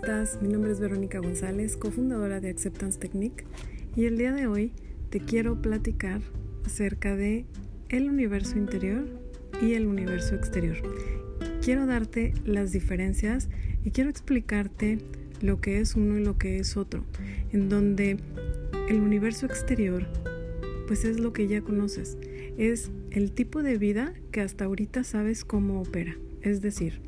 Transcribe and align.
estás? 0.00 0.40
Mi 0.40 0.48
nombre 0.48 0.72
es 0.72 0.80
Verónica 0.80 1.18
González, 1.18 1.76
cofundadora 1.76 2.40
de 2.40 2.48
Acceptance 2.48 2.98
Technique, 2.98 3.44
y 3.94 4.06
el 4.06 4.16
día 4.16 4.32
de 4.32 4.46
hoy 4.46 4.72
te 5.10 5.20
quiero 5.20 5.60
platicar 5.60 6.22
acerca 6.64 7.14
de 7.16 7.44
el 7.90 8.08
universo 8.08 8.56
interior 8.56 9.04
y 9.60 9.74
el 9.74 9.86
universo 9.86 10.34
exterior. 10.34 10.78
Quiero 11.62 11.84
darte 11.84 12.32
las 12.46 12.72
diferencias 12.72 13.50
y 13.84 13.90
quiero 13.90 14.08
explicarte 14.08 15.00
lo 15.42 15.60
que 15.60 15.80
es 15.80 15.94
uno 15.96 16.16
y 16.16 16.24
lo 16.24 16.38
que 16.38 16.58
es 16.58 16.78
otro, 16.78 17.04
en 17.52 17.68
donde 17.68 18.16
el 18.88 19.00
universo 19.00 19.44
exterior 19.44 20.06
pues 20.86 21.04
es 21.04 21.20
lo 21.20 21.34
que 21.34 21.46
ya 21.46 21.60
conoces, 21.60 22.16
es 22.56 22.90
el 23.10 23.32
tipo 23.32 23.62
de 23.62 23.76
vida 23.76 24.14
que 24.32 24.40
hasta 24.40 24.64
ahorita 24.64 25.04
sabes 25.04 25.44
cómo 25.44 25.82
opera, 25.82 26.16
es 26.40 26.62
decir, 26.62 27.02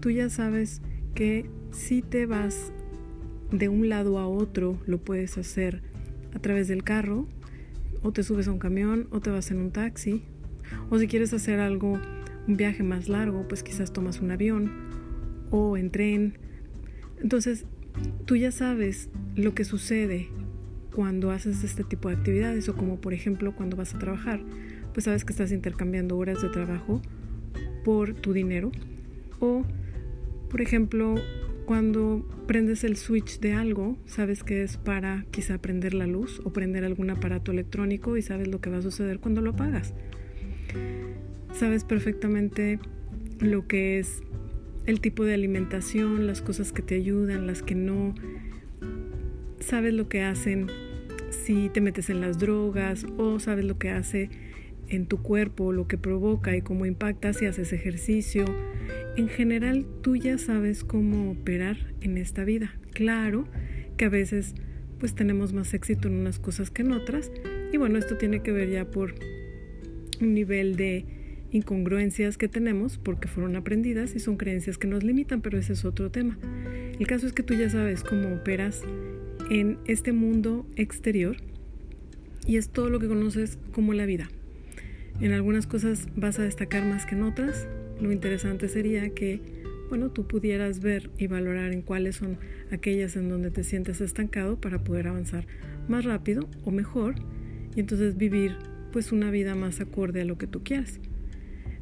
tú 0.00 0.10
ya 0.10 0.30
sabes 0.30 0.80
que 1.16 1.50
si 1.70 2.02
te 2.02 2.26
vas 2.26 2.72
de 3.50 3.68
un 3.68 3.88
lado 3.88 4.18
a 4.18 4.26
otro, 4.26 4.78
lo 4.86 4.98
puedes 4.98 5.38
hacer 5.38 5.82
a 6.34 6.38
través 6.38 6.68
del 6.68 6.84
carro, 6.84 7.26
o 8.02 8.12
te 8.12 8.22
subes 8.22 8.48
a 8.48 8.52
un 8.52 8.58
camión, 8.58 9.08
o 9.10 9.20
te 9.20 9.30
vas 9.30 9.50
en 9.50 9.58
un 9.58 9.70
taxi, 9.70 10.22
o 10.90 10.98
si 10.98 11.06
quieres 11.06 11.32
hacer 11.32 11.60
algo, 11.60 11.98
un 12.46 12.56
viaje 12.56 12.82
más 12.82 13.08
largo, 13.08 13.46
pues 13.48 13.62
quizás 13.62 13.92
tomas 13.92 14.20
un 14.20 14.30
avión 14.30 14.70
o 15.50 15.76
en 15.76 15.90
tren. 15.90 16.38
Entonces, 17.20 17.64
tú 18.24 18.36
ya 18.36 18.52
sabes 18.52 19.08
lo 19.34 19.54
que 19.54 19.64
sucede 19.64 20.28
cuando 20.94 21.30
haces 21.30 21.64
este 21.64 21.84
tipo 21.84 22.08
de 22.08 22.16
actividades, 22.16 22.68
o 22.68 22.76
como 22.76 23.00
por 23.00 23.14
ejemplo 23.14 23.54
cuando 23.54 23.76
vas 23.76 23.94
a 23.94 23.98
trabajar, 23.98 24.40
pues 24.92 25.04
sabes 25.04 25.24
que 25.24 25.32
estás 25.32 25.52
intercambiando 25.52 26.16
horas 26.16 26.42
de 26.42 26.48
trabajo 26.48 27.00
por 27.84 28.14
tu 28.14 28.32
dinero, 28.32 28.72
o 29.40 29.64
por 30.50 30.62
ejemplo, 30.62 31.16
cuando 31.68 32.26
prendes 32.46 32.82
el 32.82 32.96
switch 32.96 33.40
de 33.40 33.52
algo, 33.52 33.98
sabes 34.06 34.42
que 34.42 34.62
es 34.62 34.78
para 34.78 35.26
quizá 35.30 35.58
prender 35.58 35.92
la 35.92 36.06
luz 36.06 36.40
o 36.44 36.50
prender 36.50 36.82
algún 36.82 37.10
aparato 37.10 37.52
electrónico 37.52 38.16
y 38.16 38.22
sabes 38.22 38.48
lo 38.48 38.62
que 38.62 38.70
va 38.70 38.78
a 38.78 38.82
suceder 38.82 39.20
cuando 39.20 39.42
lo 39.42 39.50
apagas. 39.50 39.92
Sabes 41.52 41.84
perfectamente 41.84 42.78
lo 43.40 43.66
que 43.66 43.98
es 43.98 44.22
el 44.86 45.02
tipo 45.02 45.26
de 45.26 45.34
alimentación, 45.34 46.26
las 46.26 46.40
cosas 46.40 46.72
que 46.72 46.80
te 46.80 46.94
ayudan, 46.94 47.46
las 47.46 47.62
que 47.62 47.74
no. 47.74 48.14
Sabes 49.60 49.92
lo 49.92 50.08
que 50.08 50.22
hacen 50.22 50.68
si 51.28 51.68
te 51.68 51.82
metes 51.82 52.08
en 52.08 52.22
las 52.22 52.38
drogas 52.38 53.06
o 53.18 53.40
sabes 53.40 53.66
lo 53.66 53.76
que 53.76 53.90
hace 53.90 54.30
en 54.88 55.04
tu 55.04 55.22
cuerpo, 55.22 55.72
lo 55.72 55.86
que 55.86 55.98
provoca 55.98 56.56
y 56.56 56.62
cómo 56.62 56.86
impacta 56.86 57.34
si 57.34 57.44
haces 57.44 57.74
ejercicio. 57.74 58.46
En 59.18 59.26
general, 59.26 59.84
tú 60.00 60.14
ya 60.14 60.38
sabes 60.38 60.84
cómo 60.84 61.32
operar 61.32 61.76
en 62.02 62.18
esta 62.18 62.44
vida. 62.44 62.72
Claro 62.92 63.48
que 63.96 64.04
a 64.04 64.08
veces 64.08 64.54
pues 65.00 65.16
tenemos 65.16 65.52
más 65.52 65.74
éxito 65.74 66.06
en 66.06 66.14
unas 66.14 66.38
cosas 66.38 66.70
que 66.70 66.82
en 66.82 66.92
otras. 66.92 67.32
Y 67.72 67.78
bueno, 67.78 67.98
esto 67.98 68.16
tiene 68.16 68.44
que 68.44 68.52
ver 68.52 68.70
ya 68.70 68.84
por 68.84 69.16
un 70.20 70.34
nivel 70.34 70.76
de 70.76 71.04
incongruencias 71.50 72.38
que 72.38 72.46
tenemos 72.46 72.96
porque 72.96 73.26
fueron 73.26 73.56
aprendidas 73.56 74.14
y 74.14 74.20
son 74.20 74.36
creencias 74.36 74.78
que 74.78 74.86
nos 74.86 75.02
limitan, 75.02 75.42
pero 75.42 75.58
ese 75.58 75.72
es 75.72 75.84
otro 75.84 76.12
tema. 76.12 76.38
El 76.96 77.06
caso 77.08 77.26
es 77.26 77.32
que 77.32 77.42
tú 77.42 77.54
ya 77.54 77.68
sabes 77.68 78.04
cómo 78.04 78.32
operas 78.32 78.82
en 79.50 79.78
este 79.86 80.12
mundo 80.12 80.64
exterior 80.76 81.38
y 82.46 82.56
es 82.56 82.68
todo 82.68 82.88
lo 82.88 83.00
que 83.00 83.08
conoces 83.08 83.58
como 83.72 83.94
la 83.94 84.06
vida. 84.06 84.28
En 85.20 85.32
algunas 85.32 85.66
cosas 85.66 86.06
vas 86.14 86.38
a 86.38 86.44
destacar 86.44 86.84
más 86.84 87.04
que 87.04 87.16
en 87.16 87.24
otras. 87.24 87.66
Lo 88.00 88.12
interesante 88.12 88.68
sería 88.68 89.10
que, 89.10 89.40
bueno, 89.88 90.10
tú 90.10 90.26
pudieras 90.26 90.80
ver 90.80 91.10
y 91.18 91.26
valorar 91.26 91.72
en 91.72 91.82
cuáles 91.82 92.16
son 92.16 92.38
aquellas 92.70 93.16
en 93.16 93.28
donde 93.28 93.50
te 93.50 93.64
sientes 93.64 94.00
estancado 94.00 94.60
para 94.60 94.84
poder 94.84 95.08
avanzar 95.08 95.46
más 95.88 96.04
rápido 96.04 96.48
o 96.64 96.70
mejor 96.70 97.16
y 97.74 97.80
entonces 97.80 98.16
vivir 98.16 98.56
pues 98.92 99.12
una 99.12 99.30
vida 99.30 99.54
más 99.54 99.80
acorde 99.80 100.20
a 100.20 100.24
lo 100.24 100.38
que 100.38 100.46
tú 100.46 100.62
quieres. 100.62 101.00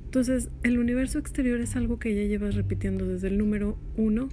Entonces, 0.04 0.48
el 0.62 0.78
universo 0.78 1.18
exterior 1.18 1.60
es 1.60 1.76
algo 1.76 1.98
que 1.98 2.14
ya 2.14 2.22
llevas 2.22 2.54
repitiendo 2.54 3.06
desde 3.06 3.28
el 3.28 3.38
número 3.38 3.76
uno 3.96 4.28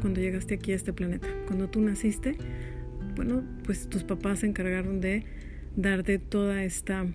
cuando 0.00 0.20
llegaste 0.20 0.54
aquí 0.54 0.72
a 0.72 0.76
este 0.76 0.92
planeta. 0.92 1.26
Cuando 1.46 1.68
tú 1.68 1.80
naciste, 1.80 2.36
bueno, 3.16 3.42
pues 3.64 3.88
tus 3.88 4.04
papás 4.04 4.40
se 4.40 4.46
encargaron 4.46 5.00
de 5.00 5.24
darte 5.74 6.18
toda 6.18 6.62
esta 6.64 7.06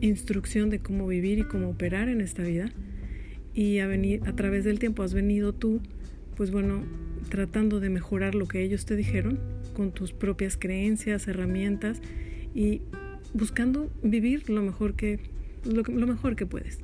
instrucción 0.00 0.68
de 0.68 0.80
cómo 0.80 1.06
vivir 1.06 1.38
y 1.38 1.44
cómo 1.44 1.70
operar 1.70 2.08
en 2.08 2.20
esta 2.20 2.42
vida. 2.42 2.70
Y 3.58 3.80
a, 3.80 4.36
través 4.36 4.62
del 4.62 4.78
tiempo 4.78 5.02
has 5.02 5.14
venido 5.14 5.52
tú, 5.52 5.80
pues 6.36 6.52
bueno, 6.52 6.84
tratando 7.28 7.80
de 7.80 7.90
mejorar 7.90 8.36
lo 8.36 8.46
que 8.46 8.62
ellos 8.62 8.86
te 8.86 8.94
dijeron 8.94 9.40
con 9.74 9.90
tus 9.90 10.12
propias 10.12 10.56
creencias, 10.56 11.26
herramientas 11.26 12.00
y 12.54 12.82
buscando 13.34 13.90
vivir 14.00 14.48
lo 14.48 14.62
mejor 14.62 14.94
que, 14.94 15.18
lo, 15.64 15.82
lo 15.82 16.06
mejor 16.06 16.36
que 16.36 16.46
puedes. 16.46 16.78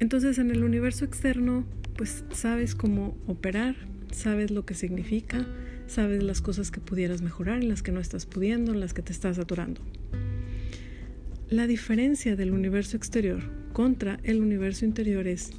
Entonces 0.00 0.38
en 0.38 0.50
el 0.50 0.64
universo 0.64 1.04
externo, 1.04 1.64
pues 1.96 2.24
sabes 2.32 2.74
cómo 2.74 3.16
operar, 3.28 3.76
sabes 4.10 4.50
lo 4.50 4.66
que 4.66 4.74
significa, 4.74 5.46
sabes 5.86 6.24
las 6.24 6.40
cosas 6.40 6.72
que 6.72 6.80
pudieras 6.80 7.22
mejorar, 7.22 7.62
en 7.62 7.68
las 7.68 7.84
que 7.84 7.92
no 7.92 8.00
estás 8.00 8.26
pudiendo, 8.26 8.72
en 8.72 8.80
las 8.80 8.94
que 8.94 9.02
te 9.02 9.12
estás 9.12 9.38
atorando. 9.38 9.80
La 11.48 11.68
diferencia 11.68 12.34
del 12.34 12.50
universo 12.50 12.96
exterior 12.96 13.40
contra 13.72 14.18
el 14.24 14.40
universo 14.40 14.84
interior 14.84 15.28
es 15.28 15.52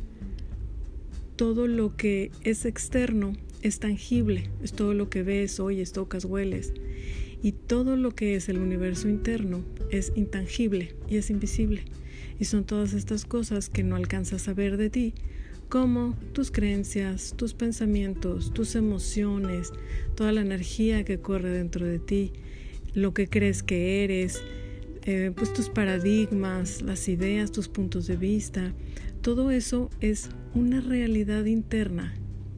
todo 1.38 1.66
lo 1.66 1.96
que 1.96 2.30
es 2.44 2.66
externo 2.66 3.32
es 3.62 3.80
tangible, 3.80 4.50
es 4.62 4.74
todo 4.74 4.94
lo 4.94 5.10
que 5.10 5.24
ves, 5.24 5.62
oyes, 5.62 5.94
tocas, 5.94 6.26
hueles. 6.26 6.74
Y 7.42 7.54
todo 7.54 7.96
lo 7.96 8.12
que 8.12 8.36
es 8.36 8.50
el 8.50 8.58
universo 8.58 9.08
interno 9.08 9.64
es 9.90 10.12
intangible 10.18 10.94
y 11.08 11.16
es 11.16 11.30
invisible. 11.30 11.84
Y 12.38 12.44
son 12.46 12.66
todas 12.66 12.94
estas 12.94 13.24
cosas 13.24 13.70
que 13.70 13.84
no 13.84 13.96
alcanzas 13.96 14.50
a 14.50 14.54
ver 14.54 14.76
de 14.76 14.90
ti, 14.90 15.14
como 15.70 16.18
tus 16.34 16.52
creencias, 16.52 17.34
tus 17.38 17.54
pensamientos, 17.54 18.54
tus 18.54 18.76
emociones, 18.76 19.72
toda 20.16 20.34
la 20.34 20.42
energía 20.42 21.06
que 21.06 21.20
corre 21.20 21.50
dentro 21.50 21.86
de 21.86 22.00
ti, 22.00 22.34
lo 22.94 23.14
que 23.14 23.28
crees 23.28 23.64
que 23.64 24.04
eres, 24.04 24.42
eh, 25.08 25.32
pues 25.34 25.54
tus 25.54 25.70
paradigmas, 25.70 26.82
las 26.82 27.08
ideas, 27.08 27.54
tus 27.54 27.70
puntos 27.70 28.08
de 28.08 28.18
vista, 28.18 28.74
todo 29.22 29.52
eso 29.52 29.90
es 30.02 30.30
una 30.54 30.82
realidad 30.82 31.46
interna 31.46 32.14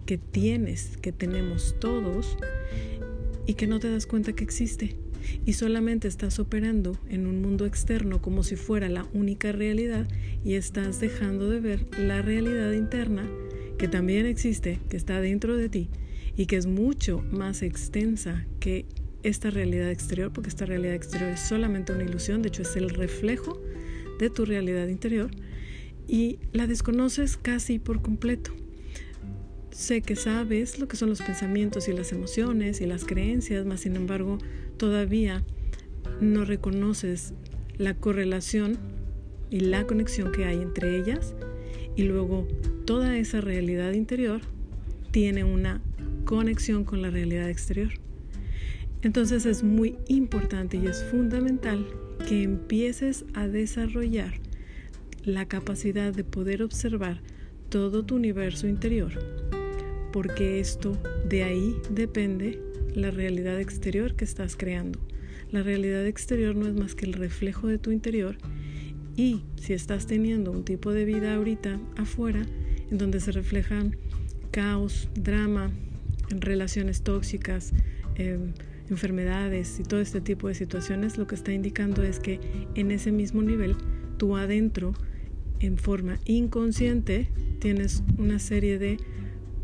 que 0.08 0.18
tienes, 0.18 0.98
que 0.98 1.12
tenemos 1.12 1.76
todos 1.80 2.38
y 3.46 3.54
que 3.54 3.68
no 3.68 3.80
te 3.80 3.92
das 3.92 4.08
cuenta 4.08 4.34
que 4.34 4.44
existe. 4.44 4.96
Y 5.46 5.54
solamente 5.54 6.08
estás 6.08 6.40
operando 6.40 6.98
en 7.08 7.28
un 7.28 7.40
mundo 7.40 7.68
externo 7.68 8.20
como 8.20 8.42
si 8.42 8.56
fuera 8.56 8.90
la 8.90 9.06
única 9.14 9.52
realidad 9.52 10.08
y 10.44 10.56
estás 10.56 11.00
dejando 11.00 11.52
de 11.52 11.60
ver 11.60 11.86
la 12.00 12.24
realidad 12.24 12.72
interna 12.72 13.30
que 13.78 13.88
también 13.88 14.26
existe, 14.26 14.80
que 14.90 14.98
está 14.98 15.22
dentro 15.22 15.56
de 15.56 15.70
ti 15.70 15.88
y 16.36 16.48
que 16.48 16.56
es 16.56 16.66
mucho 16.66 17.24
más 17.32 17.62
extensa 17.62 18.48
que 18.60 18.88
esta 19.24 19.50
realidad 19.50 19.90
exterior, 19.90 20.32
porque 20.32 20.50
esta 20.50 20.66
realidad 20.66 20.96
exterior 20.96 21.32
es 21.32 21.42
solamente 21.42 21.94
una 21.94 22.04
ilusión, 22.04 22.42
de 22.42 22.50
hecho 22.50 22.62
es 22.62 22.76
el 22.76 22.90
reflejo 22.90 23.62
de 24.20 24.30
tu 24.30 24.46
realidad 24.46 24.88
interior, 24.88 25.32
y 26.08 26.40
la 26.54 26.68
desconoces 26.68 27.38
casi 27.38 27.80
por 27.80 28.02
completo. 28.02 28.52
Sé 29.72 30.02
que 30.02 30.16
sabes 30.16 30.80
lo 30.80 30.88
que 30.88 30.98
son 30.98 31.10
los 31.10 31.22
pensamientos 31.22 31.88
y 31.88 31.94
las 31.94 32.12
emociones 32.12 32.82
y 32.82 32.86
las 32.86 33.06
creencias, 33.06 33.66
mas 33.66 33.82
sin 33.82 33.96
embargo 33.96 34.40
todavía 34.78 35.44
no 36.20 36.44
reconoces 36.44 37.34
la 37.78 37.94
correlación 37.94 38.78
y 39.50 39.62
la 39.62 39.86
conexión 39.86 40.32
que 40.32 40.46
hay 40.46 40.62
entre 40.62 40.98
ellas 40.98 41.34
y 41.96 42.04
luego 42.04 42.48
toda 42.86 43.18
esa 43.18 43.42
realidad 43.42 43.94
interior 43.94 44.42
tiene 45.12 45.44
una 45.44 45.82
conexión 46.26 46.84
con 46.84 47.02
la 47.02 47.10
realidad 47.10 47.50
exterior. 47.50 47.94
Entonces 49.02 49.46
es 49.46 49.64
muy 49.64 49.98
importante 50.08 50.78
y 50.78 50.88
es 50.88 51.04
fundamental 51.06 51.86
que 52.28 52.44
empieces 52.44 53.26
a 53.34 53.48
desarrollar 53.48 54.34
la 55.24 55.48
capacidad 55.48 56.14
de 56.14 56.24
poder 56.24 56.64
observar 56.64 57.22
todo 57.70 58.04
tu 58.04 58.16
universo 58.16 58.68
interior, 58.68 59.12
porque 60.12 60.60
esto 60.60 60.98
de 61.28 61.44
ahí 61.44 61.76
depende 61.92 62.60
la 62.94 63.12
realidad 63.12 63.60
exterior 63.60 64.16
que 64.16 64.26
estás 64.26 64.56
creando. 64.56 65.00
La 65.52 65.64
realidad 65.64 66.06
exterior 66.06 66.56
no 66.56 66.68
es 66.68 66.74
más 66.74 66.96
que 66.96 67.06
el 67.06 67.14
reflejo 67.14 67.68
de 67.68 67.78
tu 67.78 67.92
interior 67.92 68.38
y 69.16 69.44
si 69.56 69.74
estás 69.74 70.08
teniendo 70.08 70.52
un 70.52 70.64
tipo 70.64 70.92
de 70.92 71.06
vida 71.06 71.36
ahorita 71.36 71.80
afuera 71.98 72.46
en 72.92 72.98
donde 72.98 73.20
se 73.20 73.32
reflejan 73.32 73.96
caos, 74.52 75.10
drama, 75.16 75.72
relaciones 76.30 77.02
tóxicas, 77.02 77.74
eh, 78.16 78.40
enfermedades 78.90 79.80
y 79.80 79.84
todo 79.84 80.00
este 80.00 80.22
tipo 80.22 80.48
de 80.48 80.56
situaciones, 80.56 81.18
lo 81.18 81.28
que 81.28 81.36
está 81.36 81.54
indicando 81.54 82.04
es 82.04 82.20
que 82.20 82.40
en 82.76 82.92
ese 82.92 83.12
mismo 83.12 83.42
nivel, 83.42 83.76
tú 84.18 84.38
adentro, 84.38 84.94
en 85.60 85.78
forma 85.78 86.20
inconsciente, 86.26 87.30
tienes 87.60 88.04
una 88.18 88.40
serie 88.40 88.80
de 88.80 88.98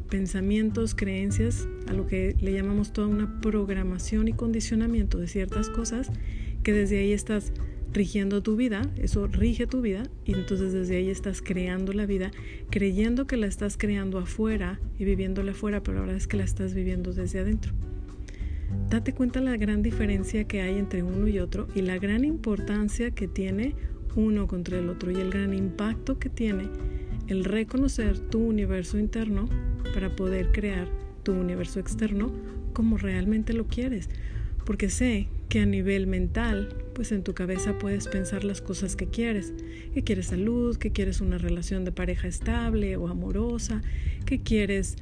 pensamientos, 0.10 0.96
creencias, 0.96 1.68
a 1.88 1.94
lo 1.94 2.08
que 2.08 2.36
le 2.40 2.54
llamamos 2.54 2.94
toda 2.94 3.08
una 3.08 3.42
programación 3.42 4.28
y 4.28 4.34
condicionamiento 4.34 5.18
de 5.18 5.28
ciertas 5.28 5.70
cosas, 5.70 6.12
que 6.64 6.74
desde 6.74 7.00
ahí 7.00 7.12
estás 7.12 7.52
rigiendo 7.96 8.44
tu 8.44 8.56
vida, 8.58 8.82
eso 8.98 9.28
rige 9.28 9.68
tu 9.68 9.82
vida 9.82 10.04
y 10.26 10.34
entonces 10.34 10.74
desde 10.74 10.98
ahí 10.98 11.10
estás 11.10 11.42
creando 11.42 11.94
la 11.94 12.06
vida, 12.06 12.32
creyendo 12.70 13.26
que 13.26 13.38
la 13.38 13.48
estás 13.48 13.78
creando 13.78 14.20
afuera 14.20 14.82
y 15.00 15.06
viviéndola 15.06 15.52
afuera, 15.52 15.82
pero 15.82 16.02
verdad 16.02 16.18
es 16.18 16.28
que 16.28 16.38
la 16.38 16.44
estás 16.44 16.74
viviendo 16.74 17.14
desde 17.14 17.40
adentro. 17.40 17.74
Date 18.90 19.14
cuenta 19.14 19.42
la 19.42 19.58
gran 19.58 19.82
diferencia 19.82 20.46
que 20.46 20.62
hay 20.62 20.78
entre 20.78 21.04
uno 21.04 21.28
y 21.28 21.40
otro 21.40 21.68
y 21.76 21.82
la 21.82 21.98
gran 21.98 22.24
importancia 22.24 23.12
que 23.12 23.28
tiene 23.28 23.76
uno 24.16 24.48
contra 24.48 24.80
el 24.80 24.90
otro 24.90 25.12
y 25.12 25.16
el 25.16 25.30
gran 25.30 25.54
impacto 25.54 26.20
que 26.20 26.30
tiene 26.30 26.70
el 27.28 27.44
reconocer 27.44 28.20
tu 28.20 28.40
universo 28.40 28.98
interno 28.98 29.50
para 29.94 30.16
poder 30.16 30.52
crear 30.52 30.88
tu 31.24 31.34
universo 31.34 31.80
externo 31.80 32.32
como 32.74 32.98
realmente 32.98 33.54
lo 33.54 33.66
quieres. 33.66 34.10
Porque 34.66 34.90
sé 34.90 35.28
que 35.50 35.60
a 35.60 35.66
nivel 35.66 36.08
mental, 36.08 36.70
pues 36.94 37.12
en 37.12 37.24
tu 37.24 37.34
cabeza 37.34 37.78
puedes 37.78 38.08
pensar 38.08 38.44
las 38.44 38.62
cosas 38.62 38.96
que 38.96 39.08
quieres, 39.08 39.54
que 39.94 40.04
quieres 40.04 40.28
salud, 40.28 40.78
que 40.78 40.92
quieres 40.92 41.22
una 41.22 41.38
relación 41.38 41.86
de 41.86 41.92
pareja 41.92 42.28
estable 42.28 42.98
o 42.98 43.08
amorosa, 43.08 43.82
que 44.26 44.42
quieres 44.42 44.96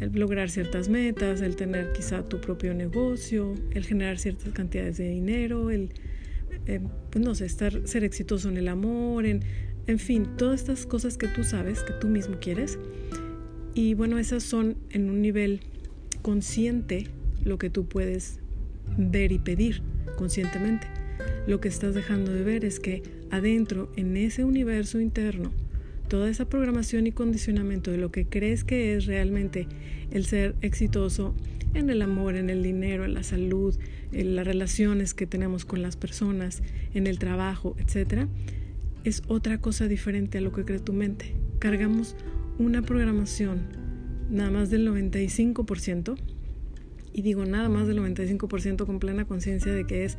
el 0.00 0.12
lograr 0.12 0.50
ciertas 0.50 0.88
metas, 0.88 1.40
el 1.42 1.56
tener 1.56 1.92
quizá 1.92 2.22
tu 2.22 2.40
propio 2.40 2.74
negocio, 2.74 3.54
el 3.72 3.84
generar 3.84 4.18
ciertas 4.18 4.52
cantidades 4.52 4.96
de 4.96 5.08
dinero, 5.08 5.70
el, 5.70 5.90
eh, 6.66 6.80
pues 7.10 7.24
no 7.24 7.34
sé, 7.34 7.46
estar, 7.46 7.86
ser 7.86 8.04
exitoso 8.04 8.48
en 8.48 8.56
el 8.56 8.68
amor, 8.68 9.26
en, 9.26 9.42
en 9.86 9.98
fin, 9.98 10.26
todas 10.36 10.60
estas 10.60 10.86
cosas 10.86 11.16
que 11.16 11.28
tú 11.28 11.44
sabes, 11.44 11.82
que 11.82 11.92
tú 11.92 12.08
mismo 12.08 12.38
quieres. 12.40 12.78
Y 13.74 13.94
bueno, 13.94 14.18
esas 14.18 14.42
son 14.42 14.76
en 14.90 15.10
un 15.10 15.20
nivel 15.22 15.60
consciente 16.22 17.06
lo 17.44 17.58
que 17.58 17.70
tú 17.70 17.86
puedes 17.86 18.40
ver 18.96 19.32
y 19.32 19.38
pedir 19.38 19.82
conscientemente. 20.16 20.86
Lo 21.46 21.60
que 21.60 21.68
estás 21.68 21.94
dejando 21.94 22.32
de 22.32 22.42
ver 22.42 22.64
es 22.64 22.80
que 22.80 23.02
adentro, 23.30 23.92
en 23.96 24.16
ese 24.16 24.44
universo 24.44 25.00
interno, 25.00 25.52
toda 26.10 26.28
esa 26.28 26.48
programación 26.48 27.06
y 27.06 27.12
condicionamiento 27.12 27.92
de 27.92 27.96
lo 27.96 28.10
que 28.10 28.26
crees 28.26 28.64
que 28.64 28.96
es 28.96 29.06
realmente 29.06 29.68
el 30.10 30.26
ser 30.26 30.56
exitoso 30.60 31.36
en 31.72 31.88
el 31.88 32.02
amor, 32.02 32.34
en 32.34 32.50
el 32.50 32.64
dinero, 32.64 33.04
en 33.04 33.14
la 33.14 33.22
salud, 33.22 33.78
en 34.10 34.34
las 34.34 34.44
relaciones 34.44 35.14
que 35.14 35.28
tenemos 35.28 35.64
con 35.64 35.82
las 35.82 35.96
personas, 35.96 36.64
en 36.94 37.06
el 37.06 37.20
trabajo, 37.20 37.76
etc., 37.78 38.26
es 39.04 39.22
otra 39.28 39.58
cosa 39.60 39.86
diferente 39.86 40.38
a 40.38 40.40
lo 40.40 40.52
que 40.52 40.64
cree 40.64 40.80
tu 40.80 40.92
mente. 40.92 41.36
Cargamos 41.60 42.16
una 42.58 42.82
programación 42.82 43.60
nada 44.28 44.50
más 44.50 44.68
del 44.68 44.86
95%, 44.88 46.16
y 47.12 47.22
digo 47.22 47.46
nada 47.46 47.68
más 47.68 47.86
del 47.86 48.00
95% 48.00 48.84
con 48.84 48.98
plena 48.98 49.26
conciencia 49.26 49.72
de 49.72 49.86
que 49.86 50.04
es 50.04 50.18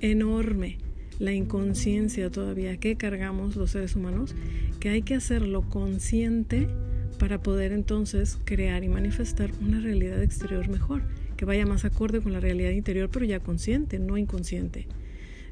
enorme 0.00 0.78
la 1.18 1.32
inconsciencia 1.32 2.30
todavía 2.30 2.76
que 2.76 2.96
cargamos 2.96 3.56
los 3.56 3.70
seres 3.70 3.96
humanos, 3.96 4.34
que 4.80 4.90
hay 4.90 5.02
que 5.02 5.14
hacerlo 5.14 5.62
consciente 5.68 6.68
para 7.18 7.42
poder 7.42 7.72
entonces 7.72 8.38
crear 8.44 8.84
y 8.84 8.88
manifestar 8.88 9.50
una 9.60 9.80
realidad 9.80 10.22
exterior 10.22 10.68
mejor, 10.68 11.02
que 11.36 11.44
vaya 11.44 11.66
más 11.66 11.84
acorde 11.84 12.20
con 12.20 12.32
la 12.32 12.40
realidad 12.40 12.70
interior, 12.70 13.08
pero 13.10 13.24
ya 13.24 13.40
consciente, 13.40 13.98
no 13.98 14.18
inconsciente. 14.18 14.86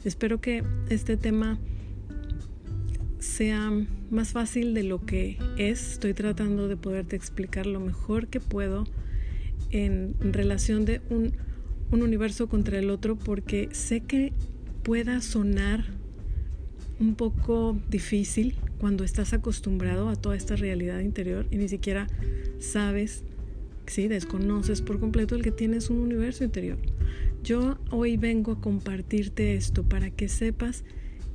Espero 0.04 0.40
que 0.40 0.62
este 0.90 1.16
tema 1.16 1.58
sea 3.18 3.72
más 4.10 4.32
fácil 4.32 4.74
de 4.74 4.82
lo 4.82 5.04
que 5.06 5.38
es. 5.56 5.92
Estoy 5.92 6.12
tratando 6.12 6.68
de 6.68 6.76
poderte 6.76 7.16
explicar 7.16 7.64
lo 7.64 7.80
mejor 7.80 8.26
que 8.28 8.40
puedo 8.40 8.84
en 9.70 10.14
relación 10.20 10.84
de 10.84 11.00
un, 11.08 11.32
un 11.90 12.02
universo 12.02 12.48
contra 12.48 12.78
el 12.78 12.90
otro 12.90 13.16
porque 13.16 13.70
sé 13.72 14.00
que 14.00 14.32
pueda 14.84 15.20
sonar 15.22 15.82
un 17.00 17.14
poco 17.16 17.76
difícil 17.88 18.54
cuando 18.78 19.02
estás 19.02 19.32
acostumbrado 19.32 20.08
a 20.08 20.16
toda 20.16 20.36
esta 20.36 20.56
realidad 20.56 21.00
interior 21.00 21.46
y 21.50 21.56
ni 21.56 21.68
siquiera 21.68 22.06
sabes, 22.60 23.24
sí, 23.86 24.08
desconoces 24.08 24.82
por 24.82 25.00
completo 25.00 25.34
el 25.34 25.42
que 25.42 25.50
tienes 25.50 25.90
un 25.90 25.98
universo 25.98 26.44
interior. 26.44 26.78
Yo 27.42 27.78
hoy 27.90 28.16
vengo 28.16 28.52
a 28.52 28.60
compartirte 28.60 29.54
esto 29.54 29.82
para 29.82 30.10
que 30.10 30.28
sepas 30.28 30.84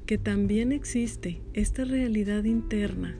que 0.05 0.17
también 0.17 0.71
existe 0.71 1.41
esta 1.53 1.83
realidad 1.83 2.43
interna 2.43 3.15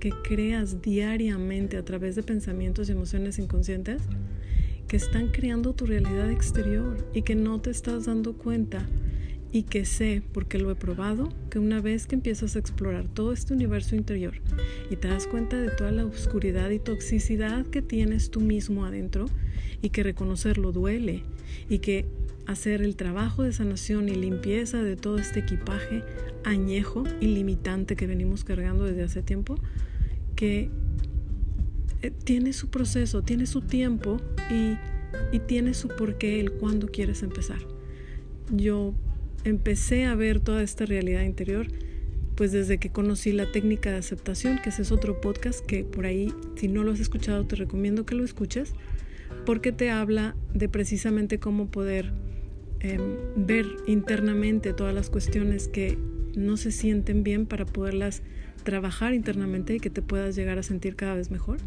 que 0.00 0.12
creas 0.22 0.82
diariamente 0.82 1.76
a 1.76 1.84
través 1.84 2.16
de 2.16 2.22
pensamientos 2.22 2.88
y 2.88 2.92
emociones 2.92 3.38
inconscientes 3.38 4.02
que 4.88 4.96
están 4.96 5.28
creando 5.28 5.74
tu 5.74 5.86
realidad 5.86 6.30
exterior 6.30 7.08
y 7.14 7.22
que 7.22 7.34
no 7.34 7.60
te 7.60 7.70
estás 7.70 8.04
dando 8.04 8.34
cuenta 8.34 8.86
y 9.54 9.62
que 9.62 9.84
sé, 9.84 10.20
porque 10.32 10.58
lo 10.58 10.68
he 10.72 10.74
probado, 10.74 11.28
que 11.48 11.60
una 11.60 11.80
vez 11.80 12.08
que 12.08 12.16
empiezas 12.16 12.56
a 12.56 12.58
explorar 12.58 13.06
todo 13.06 13.32
este 13.32 13.54
universo 13.54 13.94
interior 13.94 14.34
y 14.90 14.96
te 14.96 15.06
das 15.06 15.28
cuenta 15.28 15.56
de 15.56 15.70
toda 15.70 15.92
la 15.92 16.04
oscuridad 16.04 16.70
y 16.70 16.80
toxicidad 16.80 17.64
que 17.64 17.80
tienes 17.80 18.32
tú 18.32 18.40
mismo 18.40 18.84
adentro 18.84 19.26
y 19.80 19.90
que 19.90 20.02
reconocerlo 20.02 20.72
duele 20.72 21.22
y 21.68 21.78
que 21.78 22.04
hacer 22.46 22.82
el 22.82 22.96
trabajo 22.96 23.44
de 23.44 23.52
sanación 23.52 24.08
y 24.08 24.16
limpieza 24.16 24.82
de 24.82 24.96
todo 24.96 25.18
este 25.18 25.38
equipaje 25.38 26.02
añejo 26.42 27.04
y 27.20 27.28
limitante 27.28 27.94
que 27.94 28.08
venimos 28.08 28.42
cargando 28.42 28.82
desde 28.82 29.04
hace 29.04 29.22
tiempo, 29.22 29.54
que 30.34 30.68
eh, 32.02 32.10
tiene 32.24 32.54
su 32.54 32.70
proceso, 32.70 33.22
tiene 33.22 33.46
su 33.46 33.60
tiempo 33.60 34.20
y, 34.50 34.76
y 35.30 35.38
tiene 35.38 35.74
su 35.74 35.86
porqué, 35.86 36.40
el 36.40 36.50
cuándo 36.50 36.88
quieres 36.88 37.22
empezar. 37.22 37.60
Yo 38.50 38.94
empecé 39.44 40.04
a 40.04 40.14
ver 40.14 40.40
toda 40.40 40.62
esta 40.62 40.86
realidad 40.86 41.22
interior 41.22 41.66
pues 42.34 42.52
desde 42.52 42.78
que 42.78 42.90
conocí 42.90 43.32
la 43.32 43.50
técnica 43.50 43.90
de 43.90 43.98
aceptación, 43.98 44.58
que 44.58 44.70
ese 44.70 44.82
es 44.82 44.92
otro 44.92 45.20
podcast 45.20 45.64
que 45.64 45.84
por 45.84 46.06
ahí, 46.06 46.32
si 46.56 46.68
no 46.68 46.82
lo 46.82 46.92
has 46.92 47.00
escuchado, 47.00 47.46
te 47.46 47.56
recomiendo 47.56 48.04
que 48.04 48.14
lo 48.14 48.24
escuches, 48.24 48.72
porque 49.46 49.72
te 49.72 49.90
habla 49.90 50.34
de 50.52 50.68
precisamente 50.68 51.38
cómo 51.38 51.70
poder 51.70 52.12
em, 52.80 53.00
ver 53.36 53.66
internamente 53.86 54.72
todas 54.72 54.94
las 54.94 55.10
cuestiones 55.10 55.68
que 55.68 55.96
no 56.34 56.56
se 56.56 56.72
sienten 56.72 57.22
bien 57.22 57.46
para 57.46 57.66
poderlas 57.66 58.22
trabajar 58.64 59.14
internamente 59.14 59.76
y 59.76 59.80
que 59.80 59.90
te 59.90 60.02
puedas 60.02 60.34
llegar 60.34 60.58
a 60.58 60.62
sentir 60.62 60.96
cada 60.96 61.14
vez 61.14 61.30
mejor. 61.30 61.58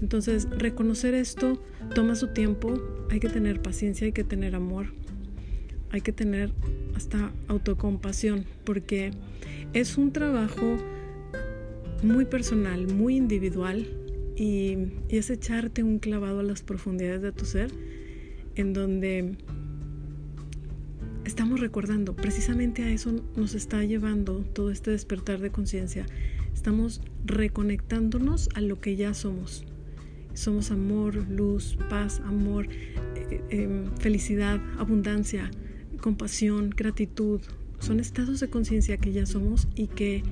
Entonces, 0.00 0.48
reconocer 0.50 1.14
esto 1.14 1.60
toma 1.94 2.14
su 2.14 2.28
tiempo, 2.28 2.80
hay 3.10 3.18
que 3.18 3.28
tener 3.28 3.62
paciencia, 3.62 4.04
hay 4.04 4.12
que 4.12 4.24
tener 4.24 4.54
amor, 4.54 4.92
hay 5.94 6.00
que 6.00 6.12
tener 6.12 6.50
hasta 6.96 7.32
autocompasión, 7.46 8.44
porque 8.64 9.12
es 9.74 9.96
un 9.96 10.12
trabajo 10.12 10.76
muy 12.02 12.24
personal, 12.24 12.92
muy 12.92 13.14
individual 13.14 13.86
y, 14.36 14.76
es 15.08 15.30
echarte 15.30 15.84
un 15.84 16.00
clavado 16.00 16.40
a 16.40 16.42
las 16.42 16.62
profundidades 16.62 17.22
de 17.22 17.30
tu 17.30 17.44
ser, 17.44 17.70
en 18.56 18.72
donde 18.72 19.36
estamos 21.24 21.60
recordando, 21.60 22.16
precisamente 22.16 22.82
a 22.82 22.90
eso 22.90 23.12
nos 23.36 23.54
está 23.54 23.84
llevando 23.84 24.40
todo 24.52 24.72
este 24.72 24.90
despertar 24.90 25.38
de 25.38 25.50
conciencia. 25.50 26.06
Estamos 26.52 27.02
reconectándonos 27.24 28.48
a 28.56 28.60
lo 28.60 28.80
que 28.80 28.96
ya 28.96 29.14
somos. 29.14 29.64
Somos 30.32 30.72
amor, 30.72 31.14
luz, 31.30 31.78
paz, 31.88 32.20
amor, 32.24 32.66
eh, 33.14 33.40
eh, 33.50 33.84
felicidad, 34.00 34.60
abundancia, 34.76 35.52
compasión, 36.04 36.68
gratitud, 36.68 37.40
son 37.78 37.98
estados 37.98 38.38
de 38.38 38.50
conciencia 38.50 38.98
que 38.98 39.10
ya 39.12 39.24
somos 39.24 39.68
y 39.74 39.86
que 39.86 40.22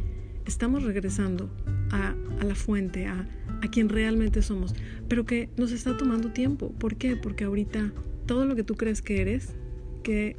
estamos 0.44 0.82
regresando 0.82 1.48
a, 1.90 2.14
la 2.44 2.54
fuente, 2.54 3.06
a, 3.06 3.26
a 3.62 3.70
quien 3.70 3.88
realmente 3.88 4.42
somos, 4.42 4.74
pero 5.08 5.24
que 5.24 5.48
nos 5.56 5.72
está 5.72 5.96
tomando 5.96 6.30
tiempo. 6.30 6.72
¿Por 6.72 6.96
qué? 6.96 7.16
Porque 7.16 7.44
ahorita 7.44 7.90
todo 8.26 8.44
lo 8.44 8.54
que 8.54 8.64
tú 8.64 8.74
crees 8.74 9.00
que 9.00 9.22
eres, 9.22 9.54
que 10.02 10.36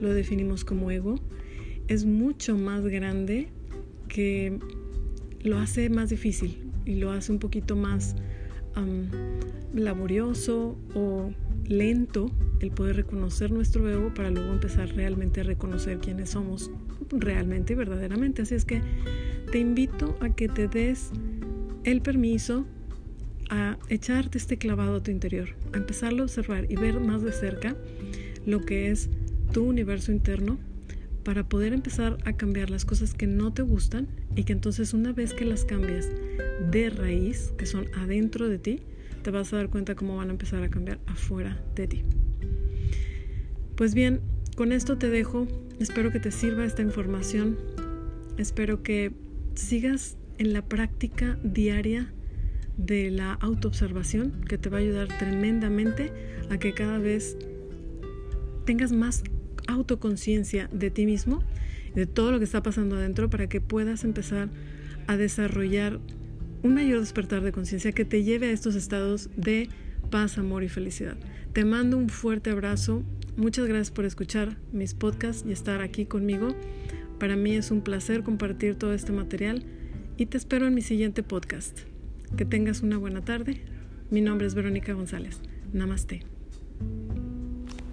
lo 0.00 0.14
definimos 0.14 0.64
como 0.64 0.90
ego, 0.90 1.16
es 1.86 2.06
mucho 2.06 2.56
más 2.56 2.82
grande 2.86 3.48
que 4.08 4.58
lo 5.42 5.58
hace 5.58 5.90
más 5.90 6.08
difícil 6.08 6.62
y 6.86 6.94
lo 6.94 7.10
hace 7.10 7.30
un 7.30 7.40
poquito 7.40 7.76
más 7.76 8.16
laborioso 9.74 10.78
o 10.94 11.30
lento 11.68 12.30
el 12.60 12.70
poder 12.70 12.96
reconocer 12.96 13.50
nuestro 13.50 13.88
ego 13.88 14.12
para 14.14 14.30
luego 14.30 14.52
empezar 14.52 14.88
realmente 14.94 15.40
a 15.40 15.44
reconocer 15.44 15.98
quiénes 15.98 16.30
somos 16.30 16.70
realmente 17.10 17.74
y 17.74 17.76
verdaderamente. 17.76 18.42
Así 18.42 18.54
es 18.54 18.64
que 18.64 18.80
te 19.50 19.58
invito 19.58 20.16
a 20.20 20.30
que 20.30 20.48
te 20.48 20.68
des 20.68 21.10
el 21.84 22.00
permiso 22.02 22.66
a 23.48 23.78
echarte 23.88 24.38
este 24.38 24.58
clavado 24.58 24.96
a 24.96 25.02
tu 25.02 25.10
interior, 25.10 25.50
a 25.72 25.76
empezarlo 25.76 26.22
a 26.22 26.24
observar 26.24 26.66
y 26.70 26.76
ver 26.76 26.98
más 27.00 27.22
de 27.22 27.32
cerca 27.32 27.76
lo 28.44 28.60
que 28.60 28.90
es 28.90 29.08
tu 29.52 29.64
universo 29.64 30.12
interno 30.12 30.58
para 31.22 31.48
poder 31.48 31.72
empezar 31.72 32.18
a 32.24 32.34
cambiar 32.34 32.70
las 32.70 32.84
cosas 32.84 33.12
que 33.14 33.26
no 33.26 33.52
te 33.52 33.62
gustan 33.62 34.06
y 34.36 34.44
que 34.44 34.52
entonces 34.52 34.94
una 34.94 35.12
vez 35.12 35.34
que 35.34 35.44
las 35.44 35.64
cambias 35.64 36.08
de 36.70 36.90
raíz, 36.90 37.52
que 37.58 37.66
son 37.66 37.86
adentro 37.94 38.48
de 38.48 38.58
ti, 38.58 38.82
te 39.26 39.32
vas 39.32 39.52
a 39.52 39.56
dar 39.56 39.70
cuenta 39.70 39.96
cómo 39.96 40.18
van 40.18 40.28
a 40.28 40.30
empezar 40.30 40.62
a 40.62 40.68
cambiar 40.68 41.00
afuera 41.06 41.60
de 41.74 41.88
ti. 41.88 42.04
Pues 43.74 43.92
bien, 43.92 44.20
con 44.54 44.70
esto 44.70 44.98
te 44.98 45.10
dejo. 45.10 45.48
Espero 45.80 46.12
que 46.12 46.20
te 46.20 46.30
sirva 46.30 46.64
esta 46.64 46.82
información. 46.82 47.58
Espero 48.38 48.84
que 48.84 49.10
sigas 49.56 50.16
en 50.38 50.52
la 50.52 50.62
práctica 50.62 51.40
diaria 51.42 52.14
de 52.76 53.10
la 53.10 53.32
autoobservación 53.32 54.42
que 54.48 54.58
te 54.58 54.68
va 54.68 54.76
a 54.76 54.80
ayudar 54.82 55.08
tremendamente 55.18 56.12
a 56.48 56.58
que 56.58 56.72
cada 56.72 56.98
vez 56.98 57.36
tengas 58.64 58.92
más 58.92 59.24
autoconciencia 59.66 60.68
de 60.70 60.92
ti 60.92 61.04
mismo, 61.04 61.42
de 61.96 62.06
todo 62.06 62.30
lo 62.30 62.38
que 62.38 62.44
está 62.44 62.62
pasando 62.62 62.94
adentro, 62.94 63.28
para 63.28 63.48
que 63.48 63.60
puedas 63.60 64.04
empezar 64.04 64.50
a 65.08 65.16
desarrollar 65.16 65.98
un 66.66 66.74
mayor 66.74 67.00
despertar 67.00 67.42
de 67.42 67.52
conciencia 67.52 67.92
que 67.92 68.04
te 68.04 68.24
lleve 68.24 68.48
a 68.48 68.50
estos 68.50 68.74
estados 68.74 69.30
de 69.36 69.68
paz, 70.10 70.36
amor 70.36 70.64
y 70.64 70.68
felicidad. 70.68 71.16
Te 71.52 71.64
mando 71.64 71.96
un 71.96 72.08
fuerte 72.08 72.50
abrazo. 72.50 73.02
Muchas 73.36 73.66
gracias 73.66 73.90
por 73.92 74.04
escuchar 74.04 74.56
mis 74.72 74.94
podcasts 74.94 75.44
y 75.46 75.52
estar 75.52 75.80
aquí 75.80 76.06
conmigo. 76.06 76.48
Para 77.18 77.36
mí 77.36 77.54
es 77.54 77.70
un 77.70 77.82
placer 77.82 78.22
compartir 78.22 78.74
todo 78.74 78.92
este 78.94 79.12
material 79.12 79.64
y 80.16 80.26
te 80.26 80.36
espero 80.36 80.66
en 80.66 80.74
mi 80.74 80.82
siguiente 80.82 81.22
podcast. 81.22 81.80
Que 82.36 82.44
tengas 82.44 82.82
una 82.82 82.98
buena 82.98 83.24
tarde. 83.24 83.60
Mi 84.10 84.20
nombre 84.20 84.46
es 84.46 84.54
Verónica 84.54 84.92
González. 84.92 85.40
Namaste. 85.72 86.22